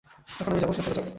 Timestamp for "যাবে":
0.97-1.09